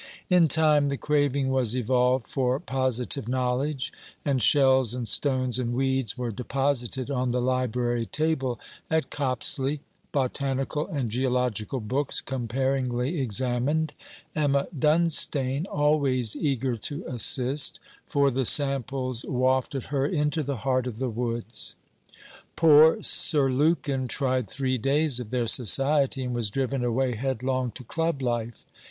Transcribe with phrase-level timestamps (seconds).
[0.31, 3.93] In time the craving was evolved for positive knowledge,
[4.25, 8.59] and shells and stones and weeds were deposited on the library table
[8.89, 9.79] at Copsley,
[10.11, 13.93] botanical and geological books comparingly examined,
[14.35, 20.97] Emma Dunstane always eager to assist; for the samples wafted her into the heart of
[20.97, 21.75] the woods.
[22.55, 27.83] Poor Sir Lukin tried three days of their society, and was driven away headlong to
[27.83, 28.65] Club life.